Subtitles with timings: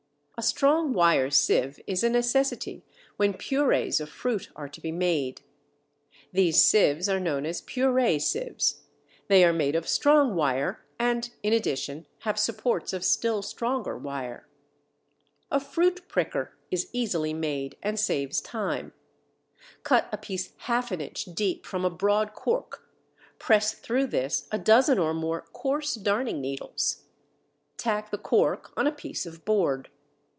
[0.41, 2.83] ]A strong wire sieve is a necessity
[3.15, 6.31] when purées of fruit are to be made (fig.
[6.31, 6.31] 2).
[6.33, 8.81] These sieves are known as purée sieves.
[9.27, 14.47] They are made of strong wire and in addition have supports of still stronger wire.
[15.51, 15.61] [Illustration: FIG.
[15.61, 15.61] 3.
[15.61, 16.09] Fruit pricker.] A fruit
[16.47, 19.73] pricker is easily made and saves time (fig.
[19.73, 19.77] 3).
[19.83, 22.89] Cut a piece half an inch deep from a broad cork;
[23.37, 27.03] press through this a dozen or more coarse darning needles;
[27.77, 29.89] tack the cork on a piece of board.